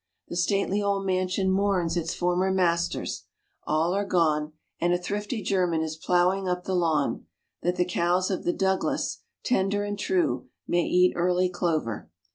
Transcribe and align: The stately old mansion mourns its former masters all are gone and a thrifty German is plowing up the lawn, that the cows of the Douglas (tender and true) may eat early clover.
The 0.29 0.35
stately 0.35 0.81
old 0.81 1.05
mansion 1.05 1.51
mourns 1.51 1.95
its 1.95 2.15
former 2.15 2.51
masters 2.51 3.25
all 3.67 3.93
are 3.93 4.03
gone 4.03 4.53
and 4.79 4.93
a 4.93 4.97
thrifty 4.97 5.43
German 5.43 5.83
is 5.83 5.95
plowing 5.95 6.47
up 6.49 6.63
the 6.63 6.73
lawn, 6.73 7.27
that 7.61 7.75
the 7.75 7.85
cows 7.85 8.31
of 8.31 8.43
the 8.43 8.51
Douglas 8.51 9.19
(tender 9.43 9.83
and 9.83 9.99
true) 9.99 10.49
may 10.67 10.85
eat 10.85 11.13
early 11.15 11.49
clover. 11.49 12.09